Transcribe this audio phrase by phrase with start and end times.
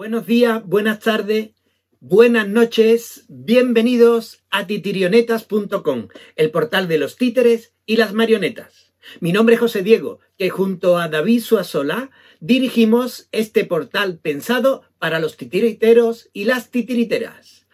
[0.00, 1.50] Buenos días, buenas tardes,
[2.00, 8.94] buenas noches, bienvenidos a titirionetas.com, el portal de los títeres y las marionetas.
[9.20, 12.10] Mi nombre es José Diego, que junto a David Suasolá
[12.40, 17.66] dirigimos este portal pensado para los titiriteros y las titiriteras.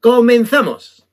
[0.00, 1.07] ¡Comenzamos!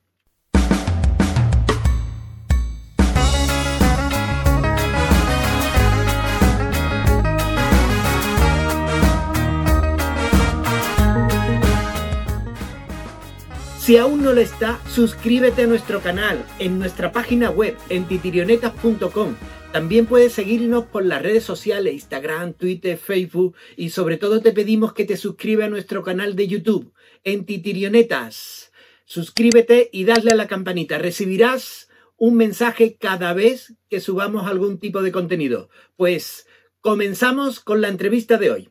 [13.86, 19.36] Si aún no lo está, suscríbete a nuestro canal en nuestra página web en titirionetas.com.
[19.72, 24.92] También puedes seguirnos por las redes sociales, Instagram, Twitter, Facebook y sobre todo te pedimos
[24.92, 28.72] que te suscribas a nuestro canal de YouTube en Titirionetas.
[29.04, 30.98] Suscríbete y dale a la campanita.
[30.98, 35.70] Recibirás un mensaje cada vez que subamos algún tipo de contenido.
[35.94, 36.48] Pues
[36.80, 38.68] comenzamos con la entrevista de hoy.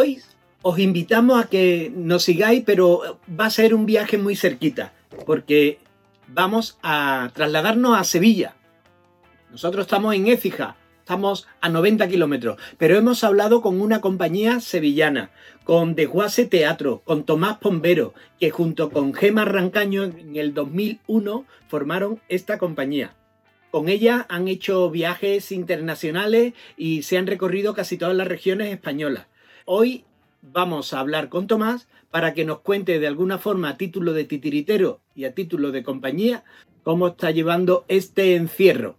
[0.00, 0.18] Hoy
[0.62, 4.94] os invitamos a que nos sigáis, pero va a ser un viaje muy cerquita,
[5.26, 5.78] porque
[6.26, 8.56] vamos a trasladarnos a Sevilla.
[9.50, 15.32] Nosotros estamos en Écija, estamos a 90 kilómetros, pero hemos hablado con una compañía sevillana,
[15.64, 22.22] con Desguase Teatro, con Tomás Pombero, que junto con Gema Rancaño en el 2001 formaron
[22.30, 23.12] esta compañía.
[23.70, 29.26] Con ella han hecho viajes internacionales y se han recorrido casi todas las regiones españolas.
[29.72, 30.04] Hoy
[30.42, 34.24] vamos a hablar con Tomás para que nos cuente de alguna forma a título de
[34.24, 36.42] titiritero y a título de compañía
[36.82, 38.98] cómo está llevando este encierro.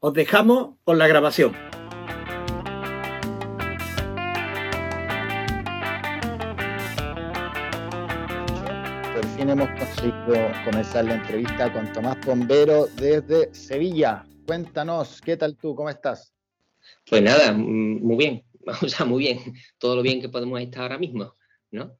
[0.00, 1.52] Os dejamos con la grabación.
[9.12, 14.24] Por fin hemos conseguido comenzar la entrevista con Tomás Pombero desde Sevilla.
[14.46, 15.74] Cuéntanos, ¿qué tal tú?
[15.74, 16.32] ¿Cómo estás?
[17.10, 18.42] Pues nada, muy bien.
[18.82, 19.38] o sea, muy bien,
[19.78, 21.34] todo lo bien que podemos estar ahora mismo,
[21.70, 21.96] ¿no?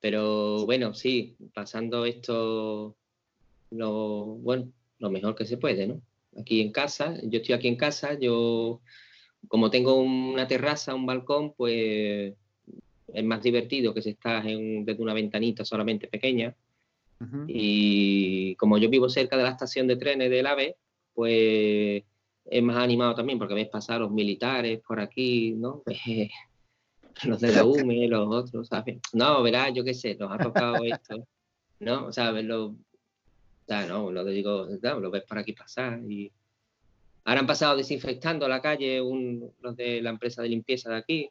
[0.00, 2.96] Pero bueno, sí, pasando esto,
[3.70, 6.00] lo, bueno, lo mejor que se puede, ¿no?
[6.38, 8.80] Aquí en casa, yo estoy aquí en casa, yo
[9.48, 12.34] como tengo una terraza, un balcón, pues
[13.12, 16.54] es más divertido que si estás en, desde una ventanita solamente pequeña.
[17.46, 20.76] Y como yo vivo cerca de la estación de trenes del AVE,
[21.14, 22.02] pues
[22.44, 25.82] es más animado también porque ves pasar los militares por aquí, ¿no?
[27.24, 28.98] los de la UME, los otros, ¿sabes?
[29.12, 31.26] No, verás, yo qué sé, nos ha tocado esto,
[31.80, 32.06] ¿no?
[32.06, 32.74] O sea, verlo,
[33.66, 36.30] sea, no, lo digo, lo ves por aquí pasar y...
[37.26, 41.30] Ahora han pasado desinfectando la calle los de la empresa de limpieza de aquí,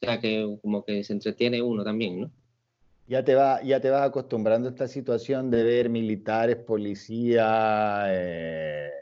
[0.00, 2.30] o sea que como que se entretiene uno también, ¿no?
[3.08, 9.01] Ya te, va, ya te vas acostumbrando a esta situación de ver militares, policías, eh,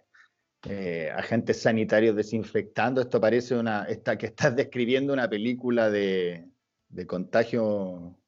[0.69, 3.01] eh, agentes sanitarios desinfectando.
[3.01, 6.49] Esto parece una, esta, que estás describiendo una película de,
[7.07, 8.19] contagio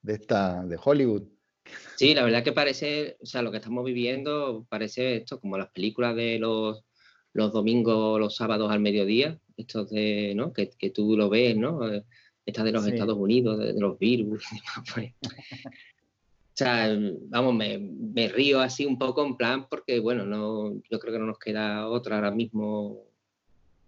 [0.00, 1.24] de, esta, de Hollywood.
[1.96, 5.70] Sí, la verdad que parece, o sea, lo que estamos viviendo parece esto como las
[5.70, 6.84] películas de los,
[7.32, 10.52] los domingos, los sábados al mediodía, estos de, ¿no?
[10.52, 11.80] Que, tú lo ves, ¿no?
[12.44, 14.44] Esta de los Estados Unidos, de, los virus.
[16.56, 16.68] Pues.
[16.68, 16.98] O sea,
[17.28, 21.26] vamos, me, río así un poco en plan porque, bueno, no, yo creo que no
[21.26, 23.04] nos queda otra ahora mismo.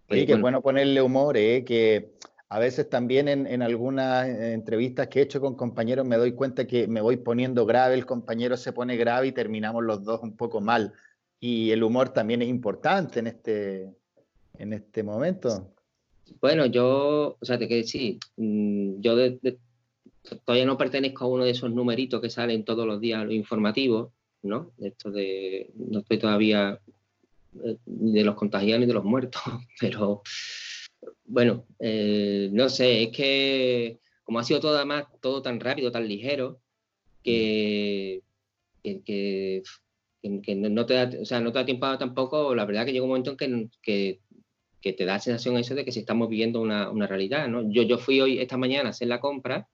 [0.09, 0.35] Sí, que bueno.
[0.35, 1.63] es bueno ponerle humor, ¿eh?
[1.63, 2.15] que
[2.49, 6.87] a veces también en, algunas entrevistas que he hecho con compañeros me doy cuenta que
[6.87, 10.61] me voy poniendo grave, el compañero se pone grave y terminamos los dos un poco
[10.61, 10.93] mal.
[11.39, 13.93] Y el humor también es importante en este,
[14.57, 15.73] en este momento.
[16.39, 19.59] Bueno, yo, o sea, te que sí, mm, yo de,
[20.43, 24.11] todavía no pertenezco a uno de esos numeritos que salen todos los días los informativos,
[24.41, 24.71] ¿no?
[24.79, 26.79] Esto de, no estoy todavía
[27.63, 29.41] eh, ni de los contagiados ni de los muertos,
[29.79, 30.21] pero
[31.25, 36.07] bueno, eh, no sé, es que como ha sido todo además, todo tan rápido, tan
[36.07, 36.59] ligero,
[37.23, 38.23] que,
[38.83, 39.63] que,
[40.55, 43.09] no, te da, o sea, no te da tiempo tampoco, la verdad que llega un
[43.09, 44.19] momento en que,
[44.81, 47.69] que, te da la sensación eso de que si estamos viviendo una, una realidad, ¿no?
[47.71, 49.67] Yo, yo fui hoy, esta mañana, a hacer la compra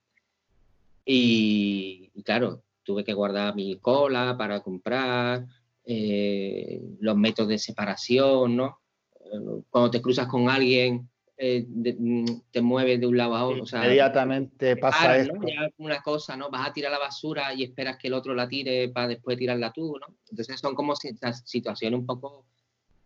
[1.04, 5.46] y, claro, tuve que guardar mi cola para comprar,
[5.84, 8.78] eh, los métodos de separación, ¿no?
[9.16, 13.64] Eh, cuando te cruzas con alguien, eh, mm, te mueves de un lado a otro.
[13.72, 15.34] inmediatamente pasa esto.
[15.78, 16.50] una cosa, ¿no?
[16.50, 19.72] Vas a tirar la basura y esperas que el otro la tire para después tirarla
[19.72, 20.14] tú, ¿no?
[20.30, 22.46] Entonces son como situaciones un poco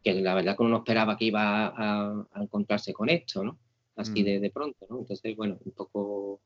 [0.02, 3.58] que la verdad que uno no esperaba que iba a, encontrarse con esto, ¿no?
[3.96, 4.24] Así mm.
[4.24, 4.98] de, de, pronto, ¿no?
[4.98, 6.42] Entonces, bueno, un poco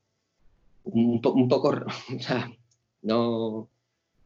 [0.93, 1.69] un, poco,
[2.17, 2.51] o sea,
[3.03, 3.69] no,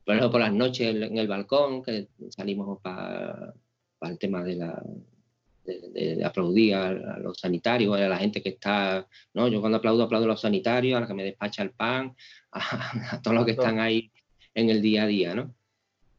[0.05, 3.55] por por las noches en el balcón, que salimos para
[4.03, 4.83] el tema de la,
[5.65, 9.49] de, aplaudir a, los sanitarios, a la gente que está, ¿no?
[9.49, 12.15] Yo cuando aplaudo, aplaudo a los sanitarios, a la que me despacha el pan,
[12.53, 14.11] a, todos los que están ahí
[14.55, 15.55] en el día a día, ¿no?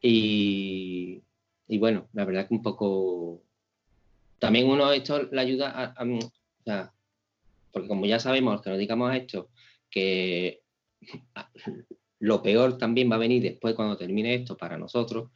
[0.00, 1.22] Y,
[1.68, 3.42] y bueno, la verdad que un poco...
[4.38, 6.90] También uno esto le ayuda a,
[7.72, 9.48] porque como ya sabemos, que nos dedicamos a esto,
[9.96, 10.60] que
[12.18, 15.30] lo peor también va a venir después cuando termine esto para nosotros,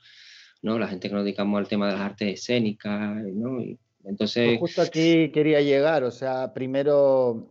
[0.60, 0.78] ¿no?
[0.78, 3.62] La gente que nos dedicamos al tema de las artes escénicas, ¿no?
[3.62, 4.58] Y entonces...
[4.58, 7.48] Pues justo aquí quería llegar, o sea, primero,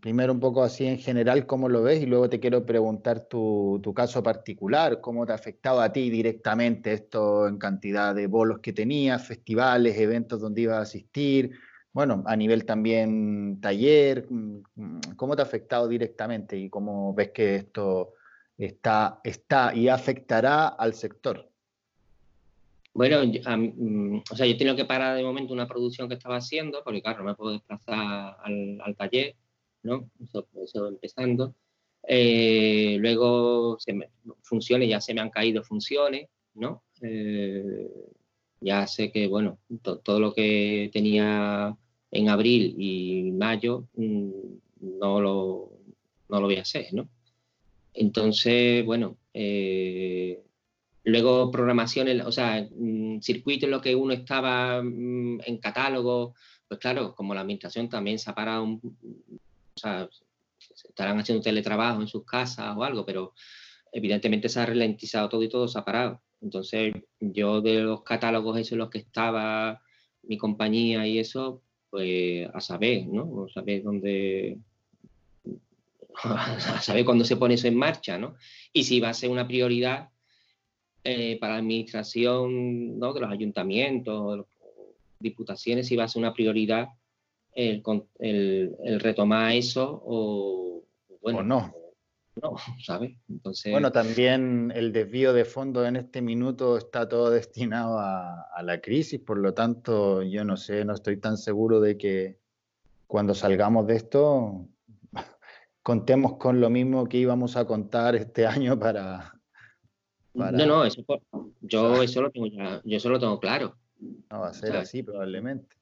[0.00, 2.02] primero un poco así en general, ¿cómo lo ves?
[2.02, 6.10] Y luego te quiero preguntar tu, tu, caso particular, ¿cómo te ha afectado a ti
[6.10, 11.52] directamente esto en cantidad de bolos que tenías, festivales, eventos donde ibas a asistir?
[11.92, 14.26] Bueno, a nivel también taller,
[15.16, 18.14] ¿cómo te ha afectado directamente y cómo ves que esto
[18.56, 21.52] está, está y afectará al sector?
[22.94, 26.36] Bueno, mm, o sea, yo he tenido que parar de momento una producción que estaba
[26.36, 29.34] haciendo, porque claro, no me puedo desplazar al, taller,
[29.82, 30.10] ¿no?
[30.22, 31.54] Eso, empezando.
[32.06, 33.96] Eh, luego, se
[34.42, 36.82] funciones, ya se me han caído funciones, ¿no?
[37.00, 37.88] Eh,
[38.62, 41.76] ya sé que, bueno, todo lo que tenía
[42.10, 44.30] en abril y mayo mm,
[45.00, 45.72] no, lo,
[46.28, 47.08] no lo voy a hacer, ¿no?
[47.94, 50.42] Entonces, bueno, eh,
[51.04, 56.34] Luego programaciones, o sea, mm, circuitos en los que uno estaba mm, en catálogo,
[56.68, 58.80] pues claro, como la administración también se ha parado, o
[59.74, 60.08] sea,
[60.88, 63.34] estarán haciendo teletrabajo en sus casas o algo, pero
[63.92, 66.22] evidentemente se ha ralentizado todo y todo se ha parado.
[66.42, 69.80] Entonces, yo de los catálogos esos en los que estaba
[70.22, 73.44] mi compañía y eso, pues a saber, ¿no?
[73.44, 74.58] A saber dónde,
[76.24, 78.34] a saber cuándo se pone eso en marcha, ¿no?
[78.72, 80.08] Y si va a ser una prioridad
[81.04, 83.12] eh, para la administración ¿no?
[83.12, 84.46] de los ayuntamientos,
[85.18, 86.88] diputaciones, si va a ser una prioridad
[87.54, 87.82] el,
[88.18, 90.82] el, retomar eso o,
[91.20, 91.81] bueno, no.
[92.40, 93.12] No, ¿sabes?
[93.28, 93.72] Entonces...
[93.72, 98.80] Bueno, también el desvío de fondos en este minuto está todo destinado a, a, la
[98.80, 102.38] crisis, por lo tanto, yo no sé, no estoy tan seguro de que
[103.06, 104.68] cuando salgamos de esto
[105.82, 109.32] contemos con lo mismo que íbamos a contar este año para,
[110.34, 111.04] no, no, eso,
[111.60, 113.76] yo eso lo tengo ya, yo eso lo tengo claro.
[114.30, 115.76] No va a ser así probablemente.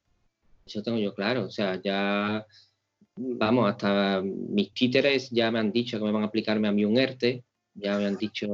[0.67, 2.45] Eso tengo yo claro, o sea, ya,
[3.21, 6.85] vamos, hasta mis títeres ya me han dicho que me van a aplicarme a mí
[6.85, 7.45] un ERTE,
[7.75, 8.49] ya me han dicho,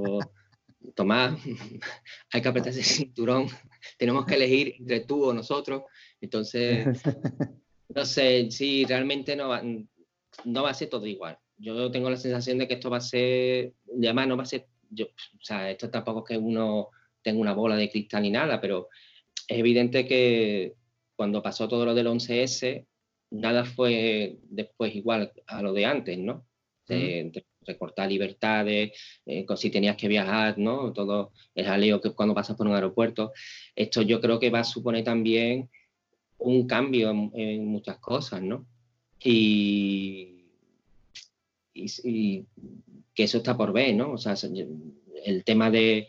[0.94, 1.38] Tomás,
[2.32, 3.46] hay que apretarse el cinturón,
[3.98, 5.82] tenemos que elegir entre tú o nosotros,
[6.20, 6.86] entonces,
[7.94, 9.62] no sé, sí, realmente no va,
[10.44, 11.38] no va a ser todo igual.
[11.58, 14.66] Yo tengo la sensación de que esto va a ser, además no va a ser
[14.90, 16.90] yo, o sea, esto tampoco es que uno
[17.22, 18.88] tenga una bola de cristal ni nada, pero
[19.48, 20.74] es evidente que
[21.16, 22.86] cuando pasó todo lo del 11S,
[23.30, 26.46] nada fue después igual a lo de antes, ¿no?
[26.88, 28.92] De, recortar libertades,
[29.26, 30.92] eh, si tenías que viajar, ¿no?
[30.92, 33.32] Todo el jaleo que cuando pasas por un aeropuerto.
[33.74, 35.68] Esto yo creo que va a suponer también
[36.38, 38.66] un cambio en, muchas cosas, ¿no?
[39.18, 40.44] Y,
[41.74, 42.46] y,
[43.12, 44.12] que eso está por ver, ¿no?
[44.12, 44.34] O sea,
[45.24, 46.06] el tema de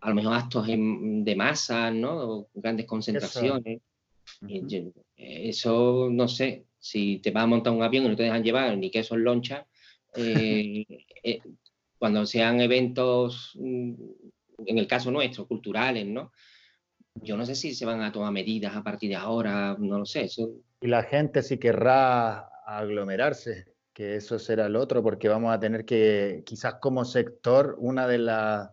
[0.00, 2.48] a lo mejor actos de masa, ¿no?
[2.52, 3.78] grandes concentraciones.
[3.78, 3.93] Eso.
[6.10, 8.90] No sé, si te vas a montar un avión y no te dejan llevar ni
[8.90, 9.66] queso en loncha,
[10.16, 10.84] eh,
[11.22, 11.40] eh,
[11.98, 13.94] cuando sean eventos, mm,
[14.66, 16.32] en el caso nuestro, culturales, ¿no?
[17.14, 20.04] Yo no sé si se van a tomar medidas a partir de ahora, no lo
[20.04, 20.24] sé.
[20.24, 20.50] Eso...
[20.80, 25.84] Y la gente sí querrá aglomerarse que eso será el otro, porque vamos a tener
[25.84, 28.70] que, quizás como sector, una de, las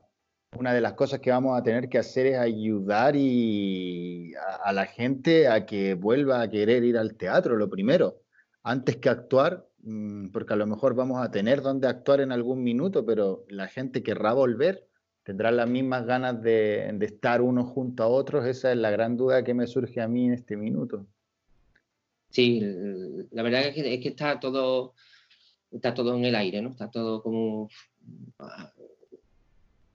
[0.57, 4.85] una de las cosas que vamos a tener que hacer es ayudar y a, la
[4.85, 8.21] gente a que vuelva a querer ir al teatro, lo primero,
[8.63, 12.63] antes que actuar, mm, porque a lo mejor vamos a tener donde actuar en algún
[12.63, 14.87] minuto, pero la gente querrá volver,
[15.23, 19.15] tendrá las mismas ganas de, de estar unos junto a otros, esa es la gran
[19.15, 21.07] duda que me surge a mí en este minuto.
[22.29, 22.61] Sí,
[23.31, 24.93] la verdad es que, es que está todo
[25.71, 26.69] está todo en el aire, ¿no?
[26.69, 27.69] Está todo como...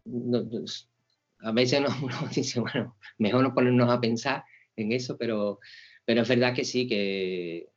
[0.06, 4.44] Ah, a veces uno dice, bueno, mejor no ponernos a pensar
[4.76, 5.60] en eso, pero,
[6.04, 7.68] pero es verdad que sí, que,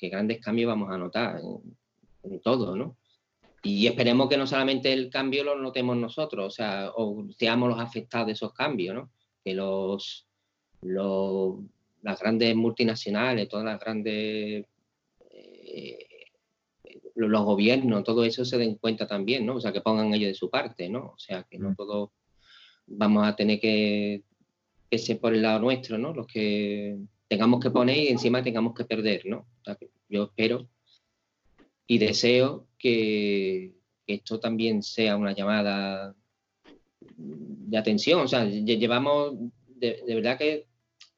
[0.00, 1.40] grandes cambios vamos a notar
[2.24, 2.96] en, todo, ¿no?
[3.64, 7.80] Y esperemos que no solamente el cambio lo notemos nosotros, o sea, o seamos los
[7.80, 9.12] afectados de esos cambios, ¿no?
[9.44, 10.26] Que los,
[10.80, 11.58] los
[12.02, 14.66] las grandes multinacionales, todas las grandes
[15.30, 16.06] eh,
[17.14, 19.56] los gobiernos, todo eso se den cuenta también, ¿no?
[19.56, 21.12] O sea, que pongan ellos de su parte, ¿no?
[21.14, 21.76] O sea, que no mm.
[21.76, 22.10] todos
[22.86, 24.22] vamos a tener que,
[24.90, 26.12] que ser por el lado nuestro, ¿no?
[26.12, 29.38] Los que tengamos que poner y encima tengamos que perder, ¿no?
[29.38, 30.68] O sea, que yo espero
[31.86, 33.74] y deseo que,
[34.06, 36.14] esto también sea una llamada
[37.16, 38.20] de atención.
[38.20, 39.34] O sea, llevamos,
[39.66, 40.66] de, verdad que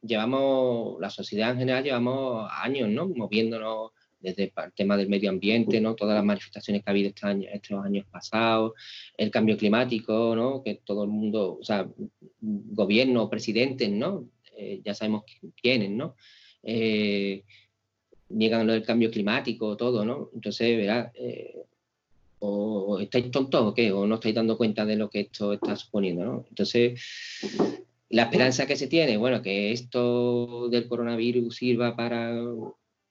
[0.03, 3.09] llevamos, la sociedad en general llevamos años, ¿no?
[3.09, 3.91] Moviéndonos
[4.25, 5.95] desde el tema del medio ambiente, ¿no?
[5.95, 8.73] Todas las manifestaciones que ha habido este año, estos años pasados,
[9.16, 10.62] el cambio climático, ¿no?
[10.62, 11.87] Que todo el mundo, o sea,
[12.40, 14.28] gobierno, presidentes, ¿no?
[14.57, 15.25] Eh, ya sabemos
[15.61, 16.16] quiénes, ¿no?
[16.62, 17.45] Eh,
[18.31, 20.31] niegan lo del cambio climático, todo, ¿no?
[20.35, 21.62] Entonces, verá, eh,
[22.38, 25.76] o estáis tontos o qué, o no estáis dando cuenta de lo que esto está
[25.76, 26.45] suponiendo, ¿no?
[26.49, 27.00] Entonces,
[28.09, 32.35] la esperanza que se tiene, bueno, que esto del coronavirus sirva para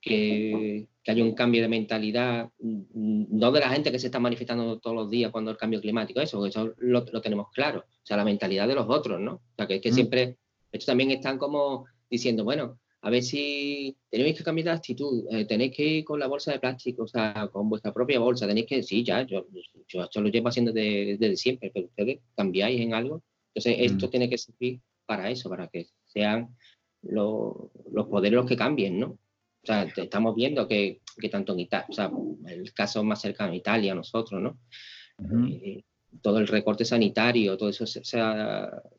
[0.03, 4.95] que, haya un cambio de mentalidad, no de la gente que se está manifestando todos
[4.95, 8.67] los días cuando el cambio climático, eso, eso lo, tenemos claro, o sea, la mentalidad
[8.67, 9.33] de los otros, ¿no?
[9.33, 9.93] O sea, que es que mm.
[9.93, 10.37] siempre,
[10.71, 15.45] esto también están como diciendo, bueno, a ver si tenéis que cambiar de actitud, eh,
[15.45, 18.65] tenéis que ir con la bolsa de plástico, o sea, con vuestra propia bolsa, tenéis
[18.65, 19.45] que, sí, ya, yo,
[19.87, 23.21] yo esto lo llevo haciendo desde, siempre, pero ustedes cambiáis en algo.
[23.53, 24.09] Entonces, esto mm.
[24.09, 26.55] tiene que servir para eso, para que sean
[27.01, 27.53] los,
[28.09, 29.17] poderes los que cambien, ¿no?
[29.63, 30.99] O sea, estamos viendo que,
[31.31, 32.11] tanto en Italia, o sea,
[32.47, 34.57] el caso más cercano a Italia, nosotros, ¿no?
[35.49, 35.83] Eh,
[36.21, 38.19] todo el recorte sanitario, todo eso se, se,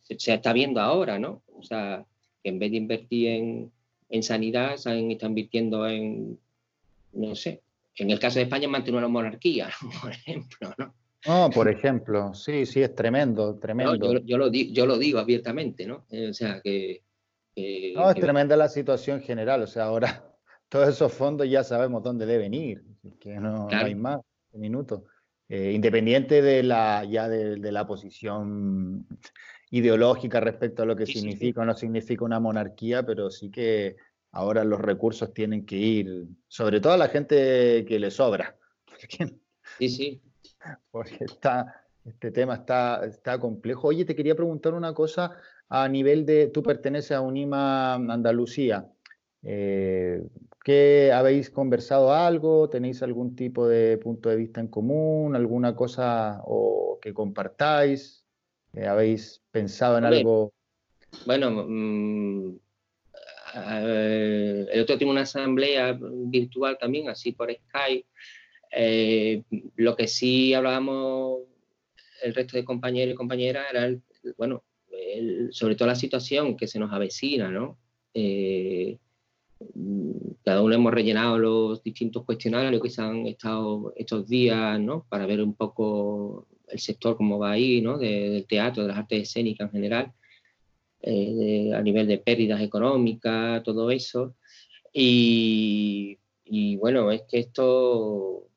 [0.09, 1.43] está viendo ahora, ¿no?
[1.55, 2.07] O sea,
[2.43, 3.73] que en vez de invertir en,
[4.09, 6.39] en sanidad se está invirtiendo en,
[7.13, 7.63] no sé,
[7.97, 9.69] en el caso de España mantener la monarquía,
[10.03, 10.95] por ejemplo, ¿no?
[11.27, 13.97] No, por ejemplo, sí, sí, es tremendo, tremendo.
[14.25, 16.07] yo, lo digo, yo lo digo abiertamente, ¿no?
[16.11, 17.03] Eh, o sea, que...
[17.95, 20.34] no, es tremenda la situación general, o sea, ahora
[20.75, 22.83] todos esos fondos ya sabemos dónde deben ir,
[23.21, 25.05] que no, hay más, un minuto.
[25.49, 29.07] Eh, independiente de la, ya de, la posición
[29.71, 33.95] ideológica respecto a lo que significa o no significa una monarquía, pero sí que
[34.33, 38.57] ahora los recursos tienen que ir, sobre todo a la gente que le sobra.
[39.79, 40.23] Sí, sí.
[40.91, 43.89] Porque está, este tema está, está complejo.
[43.89, 45.37] Oye, te quería preguntar una cosa
[45.69, 48.91] a nivel de, tú perteneces a UNIMA Andalucía.
[49.45, 50.23] Eh,
[50.65, 52.71] ¿Qué habéis conversado algo?
[52.71, 55.37] ¿Tenéis algún tipo de punto de vista en común?
[55.37, 58.25] ¿Alguna cosa o que compartáis?
[58.73, 60.55] Eh, ¿Habéis pensado en algo?
[61.27, 62.57] Bueno, mm,
[63.55, 68.07] el otro tiene una asamblea virtual también, así por Skype.
[68.73, 69.43] Eh,
[69.77, 71.41] lo que sí hablábamos
[72.23, 73.95] el resto de compañeros y compañeras era,
[74.39, 74.65] bueno,
[75.51, 77.79] sobre todo la situación que se nos avecina, ¿no?
[78.15, 78.99] Eh,
[80.45, 85.07] cada uno hemos rellenado los distintos cuestionarios que se han estado estos días, ¿no?
[85.09, 87.99] Para ver un poco el sector cómo va ahí, ¿no?
[87.99, 90.13] del teatro, de las artes escénicas en general,
[91.03, 94.35] eh, a nivel de pérdidas económicas, todo eso.
[94.93, 96.19] Y,
[96.77, 98.49] bueno, es que esto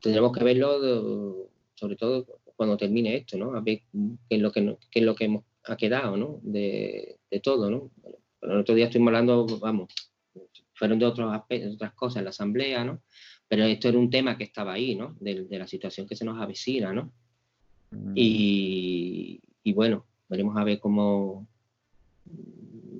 [0.00, 3.54] tendremos que verlo sobre todo cuando termine esto, ¿no?
[3.54, 6.40] A ver qué es lo que, qué es lo que hemos, ha quedado, ¿no?
[6.42, 7.90] De, de todo, ¿no?
[8.42, 9.92] El otro día estuvimos hablando, vamos,
[10.74, 13.00] fueron de, otros aspectos, otras cosas en la asamblea, ¿no?
[13.48, 15.16] Pero esto era un tema que estaba ahí, ¿no?
[15.20, 17.12] De, la situación que se nos avecina, ¿no?
[17.90, 18.12] Mm.
[18.14, 19.40] Y,
[19.74, 21.46] bueno, veremos a ver cómo,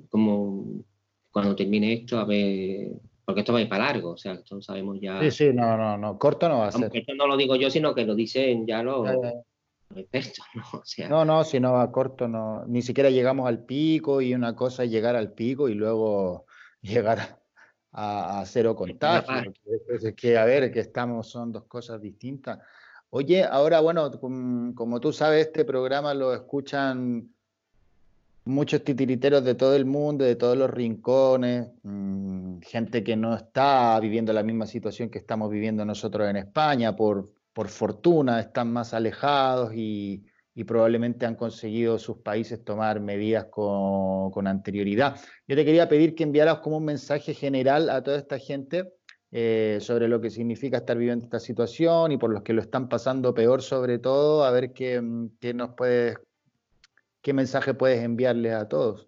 [0.09, 0.83] cómo,
[1.31, 2.91] cuando termine esto, a ver,
[3.25, 5.19] porque esto va a ir para largo, o sea, esto sabemos ya.
[5.21, 6.89] Sí, sí, no, no, no, corto no va a ser.
[6.93, 9.07] Esto no lo digo yo, sino que lo dicen ya los,
[10.55, 10.63] ¿no?
[10.79, 14.33] O sea, no, no, si no va corto, no, ni siquiera llegamos al pico y
[14.33, 16.45] una cosa es llegar al pico y luego
[16.81, 17.39] llegar
[17.91, 19.53] a, cero contagio.
[19.87, 22.59] Es que, a ver, que estamos, son dos cosas distintas.
[23.09, 27.29] Oye, ahora, bueno, como, tú sabes, este programa lo escuchan
[28.45, 33.99] muchos titiriteros de todo el mundo, de todos los rincones, mm, gente que no está
[33.99, 38.93] viviendo la misma situación que estamos viviendo nosotros en España, por, por fortuna, están más
[38.93, 40.25] alejados y,
[40.67, 45.19] probablemente han conseguido sus países tomar medidas con, anterioridad.
[45.47, 48.93] Yo te quería pedir que enviaras como un mensaje general a toda esta gente
[49.31, 52.87] eh, sobre lo que significa estar viviendo esta situación y por los que lo están
[52.87, 56.17] pasando peor sobre todo, a ver qué, nos puedes,
[57.21, 59.07] qué mensaje puedes enviarles a todos.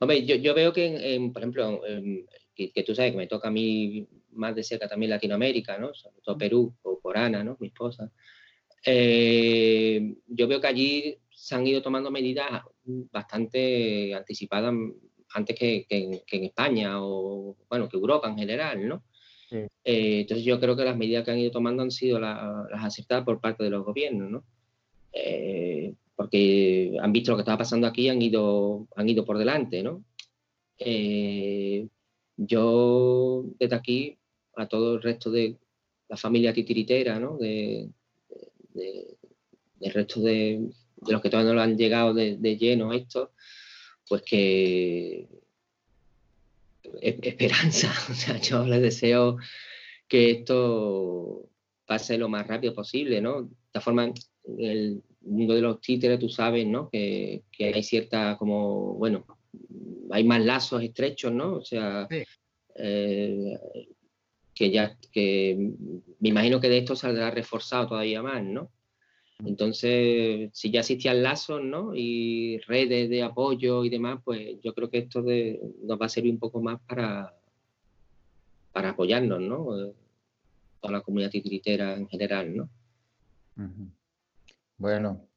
[0.00, 1.82] Hombre, yo, veo que, por ejemplo,
[2.66, 5.94] que, tú sabes que me toca a mí más de cerca también Latinoamérica, ¿no?
[5.94, 7.56] Sobre todo Perú, o por Ana, ¿no?
[7.60, 8.10] Mi esposa.
[8.84, 14.74] Eh, yo veo que allí se han ido tomando medidas bastante anticipadas
[15.34, 19.04] antes que, en España o, bueno, que Europa en general, ¿no?
[19.50, 23.24] Eh, entonces yo creo que las medidas que han ido tomando han sido las aceptadas
[23.24, 24.44] por parte de los gobiernos, ¿no?
[25.12, 29.38] Eh, porque han visto lo que estaba pasando aquí y han ido, han ido por
[29.38, 30.04] delante, ¿no?
[30.78, 31.88] Eh,
[32.48, 34.18] yo desde aquí
[34.56, 35.56] a todo el resto de
[36.08, 37.36] la familia titiritera, ¿no?
[37.36, 37.88] De,
[38.74, 40.70] del resto de,
[41.06, 43.32] los que todavía no lo han llegado de, lleno a esto,
[44.08, 45.28] pues que
[47.02, 49.36] esperanza, o sea, yo les deseo
[50.08, 51.48] que esto
[51.86, 53.42] pase lo más rápido posible, ¿no?
[53.42, 54.12] De esta forma,
[54.58, 56.88] el mundo de los títeres, tú sabes, ¿no?
[56.90, 59.24] Que, hay cierta, como, bueno,
[60.10, 61.56] hay más lazos estrechos, ¿no?
[61.56, 62.08] O sea,
[62.74, 63.58] eh,
[64.54, 65.56] que ya, que
[66.20, 68.70] me imagino que de esto saldrá reforzado todavía más, ¿no?
[69.44, 71.94] Entonces, si ya existían lazos, ¿no?
[71.94, 76.32] Y redes de apoyo y demás, pues yo creo que esto nos va a servir
[76.32, 77.32] un poco más para,
[78.72, 79.94] para apoyarnos, ¿no?
[80.80, 82.68] Toda la comunidad titiritera en general, ¿no?
[84.76, 85.27] Bueno,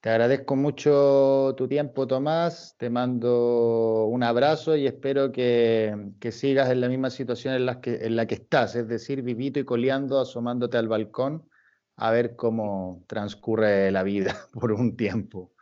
[0.00, 2.74] te agradezco mucho tu tiempo, Tomás.
[2.78, 8.06] Te mando un abrazo y espero que, sigas en la misma situación en la, que,
[8.06, 11.46] en la que estás, es decir, vivito y coleando, asomándote al balcón
[11.96, 15.52] a ver cómo transcurre la vida por un tiempo.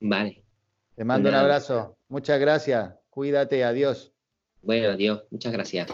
[0.00, 0.44] Vale.
[0.94, 1.96] Te mando un abrazo.
[2.08, 2.94] Muchas gracias.
[3.08, 3.64] Cuídate.
[3.64, 4.12] Adiós.
[4.60, 5.24] Bueno, adiós.
[5.30, 5.88] Muchas gracias.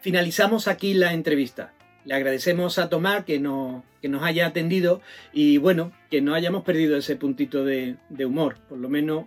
[0.00, 1.72] Finalizamos aquí la entrevista.
[2.04, 3.82] Le agradecemos a Tomás que, nos
[4.22, 5.02] haya atendido
[5.32, 8.56] y bueno, que no hayamos perdido ese puntito de, de humor.
[8.68, 9.26] Por lo menos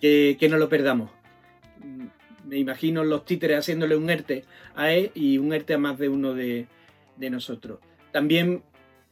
[0.00, 1.10] que, no lo perdamos.
[2.44, 4.44] Me imagino los títeres haciéndole un ERTE
[4.74, 6.66] a él y un ERTE a más de uno de,
[7.18, 7.80] nosotros.
[8.12, 8.62] También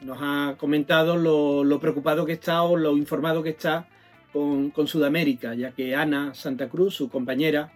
[0.01, 3.89] nos ha comentado lo, preocupado que está o lo informado que está
[4.33, 7.73] con, Sudamérica, ya que Ana Santa Cruz, su compañera,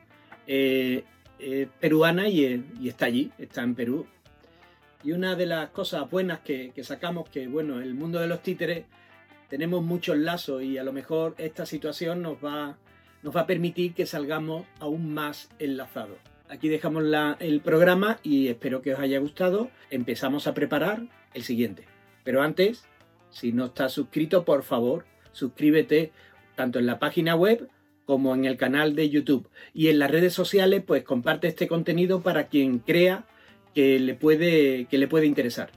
[0.47, 1.05] eh,
[1.38, 4.07] es peruana y, está allí, está en Perú.
[5.05, 8.42] Y una de las cosas buenas que, que, sacamos, que bueno, el mundo de los
[8.42, 8.85] títeres
[9.48, 12.77] tenemos muchos lazos y a lo mejor esta situación nos va
[13.22, 16.18] nos va a permitir que salgamos aún más enlazados.
[16.48, 17.05] Aquí dejamos
[17.40, 19.70] el programa y espero que os haya gustado.
[19.90, 21.03] Empezamos a preparar
[21.35, 21.85] el siguiente.
[22.24, 22.87] Pero antes,
[23.31, 26.12] si no estás suscrito, por favor, suscríbete
[26.55, 27.68] tanto en la página web
[28.09, 29.51] como en el canal de YouTube.
[29.75, 33.27] Y en las redes sociales, pues comparte este contenido para quien crea
[33.75, 35.71] que le puede, que le puede interesar.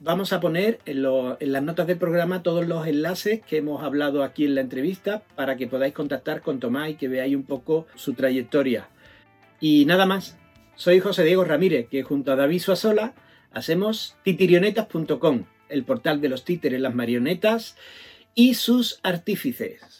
[0.00, 4.44] Vamos a poner en, las notas del programa todos los enlaces que hemos hablado aquí
[4.44, 8.14] en la entrevista para que podáis contactar con Tomás y que veáis un poco su
[8.14, 8.88] trayectoria.
[9.60, 10.38] Y nada más,
[10.74, 13.14] soy José Diego Ramírez, que junto a David Suazola
[13.52, 17.76] hacemos titirionetas.com, el portal de los títeres, las marionetas
[18.34, 19.99] y sus artífices.